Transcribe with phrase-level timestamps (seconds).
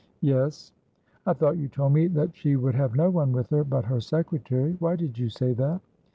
[0.23, 0.73] "Yes."
[1.27, 3.99] "I thought you told me that she would have no one with her but her
[4.01, 4.75] secretary?
[4.79, 5.79] Why did you say that?"